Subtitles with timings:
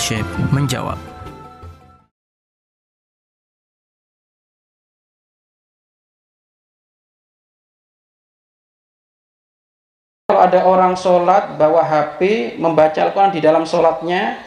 [0.00, 0.96] Syekh menjawab.
[10.24, 14.40] Kalau ada orang sholat bawa HP membaca Al-Quran di dalam sholatnya,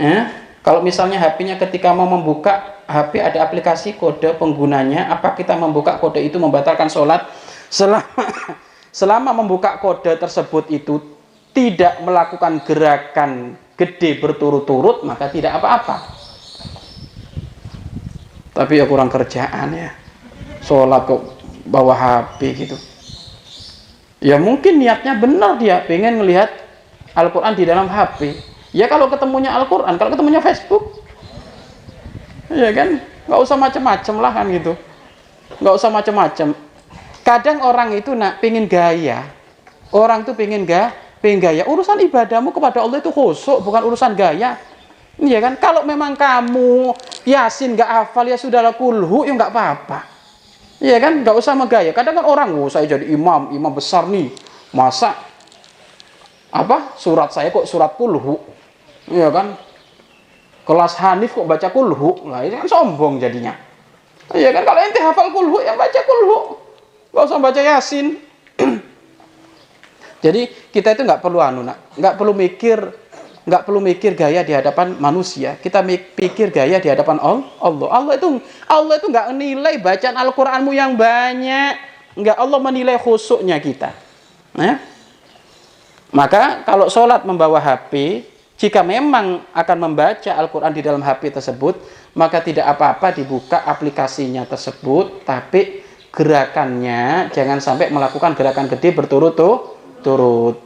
[0.00, 0.24] eh,
[0.64, 6.24] kalau misalnya HP-nya ketika mau membuka HP ada aplikasi kode penggunanya, apa kita membuka kode
[6.24, 7.28] itu membatalkan sholat?
[7.68, 8.08] Selama
[9.04, 10.96] selama membuka kode tersebut itu
[11.52, 15.96] tidak melakukan gerakan gede berturut-turut maka tidak apa-apa.
[18.56, 19.92] Tapi ya kurang kerjaan ya,
[20.64, 21.22] sholat kok
[21.68, 22.76] bawa HP gitu.
[24.24, 26.48] Ya mungkin niatnya benar dia pengen melihat
[27.12, 28.32] Al-Quran di dalam HP.
[28.72, 31.04] Ya kalau ketemunya Al-Quran, kalau ketemunya Facebook,
[32.48, 34.72] ya kan, nggak usah macem-macem lah kan gitu,
[35.60, 36.56] nggak usah macem-macem.
[37.24, 39.24] Kadang orang itu nak pengen gaya,
[39.92, 40.92] orang tuh pengen ga,
[41.26, 41.62] pengen gaya.
[41.66, 44.54] Urusan ibadahmu kepada Allah itu khusyuk, bukan urusan gaya.
[45.18, 46.94] Iya kan, kalau memang kamu
[47.26, 50.06] yasin nggak hafal ya sudahlah kulhu, ya nggak apa-apa.
[50.78, 51.90] Iya kan, nggak usah megaya.
[51.90, 54.30] Kadang kan orang, oh saya jadi imam, imam besar nih,
[54.70, 55.18] masa
[56.54, 58.38] apa surat saya kok surat kulhu,
[59.10, 59.58] iya kan?
[60.62, 63.56] Kelas Hanif kok baca kulhu, lah ini kan sombong jadinya.
[64.30, 66.38] Iya kan, kalau ente hafal kulhu, ya baca kulhu,
[67.10, 68.06] nggak usah baca yasin.
[70.26, 71.62] Jadi kita itu nggak perlu anu,
[71.94, 72.82] nggak perlu mikir,
[73.46, 75.54] nggak perlu mikir gaya di hadapan manusia.
[75.54, 77.46] Kita pikir gaya di hadapan Allah.
[77.94, 81.78] Allah itu Allah itu nggak menilai bacaan Al-Qur'anmu yang banyak.
[82.18, 83.94] Nggak Allah menilai khusuknya kita.
[84.58, 84.82] Nah,
[86.10, 88.24] maka kalau sholat membawa HP,
[88.56, 91.76] jika memang akan membaca Al-Quran di dalam HP tersebut,
[92.16, 99.75] maka tidak apa-apa dibuka aplikasinya tersebut, tapi gerakannya jangan sampai melakukan gerakan gede berturut-turut,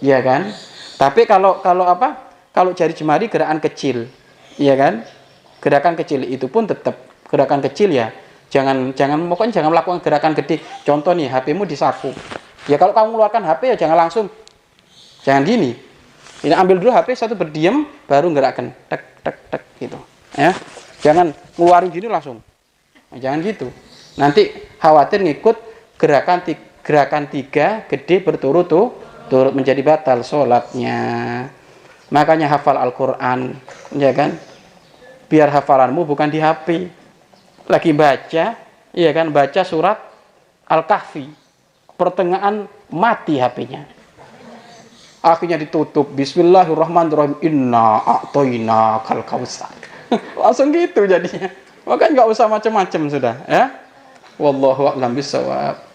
[0.00, 0.50] ya kan?
[0.98, 2.32] Tapi kalau kalau apa?
[2.52, 4.12] Kalau jari jemari gerakan kecil,
[4.60, 5.08] ya kan?
[5.62, 8.12] Gerakan kecil itu pun tetap gerakan kecil ya.
[8.52, 10.60] Jangan jangan pokoknya jangan melakukan gerakan gede.
[10.84, 12.12] Contoh nih, HP-mu di saku.
[12.68, 14.28] Ya kalau kamu mengeluarkan HP ya jangan langsung
[15.24, 15.72] jangan gini.
[16.42, 19.98] Ini ambil dulu HP satu berdiam baru gerakkan tek tek tek gitu.
[20.36, 20.52] Ya.
[21.02, 22.38] Jangan ngeluarin gini langsung.
[23.10, 23.66] Nah, jangan gitu.
[24.14, 25.56] Nanti khawatir ngikut
[25.98, 26.44] gerakan
[26.82, 29.01] gerakan tiga gede berturut tuh
[29.32, 31.00] turut menjadi batal sholatnya.
[32.12, 33.56] Makanya hafal Al-Quran,
[33.96, 34.36] ya kan?
[35.32, 36.92] Biar hafalanmu bukan di HP.
[37.64, 38.44] Lagi baca,
[38.92, 39.32] ya kan?
[39.32, 39.96] Baca surat
[40.68, 41.32] Al-Kahfi.
[41.96, 43.88] Pertengahan mati HP-nya.
[45.24, 46.12] Akhirnya ditutup.
[46.12, 47.40] Bismillahirrahmanirrahim.
[47.40, 49.72] Inna a'toina kal kausar.
[50.42, 51.48] Langsung gitu jadinya.
[51.88, 53.72] Makanya nggak usah macam-macam sudah, ya.
[54.36, 55.92] Wallahu a'lam bishawab.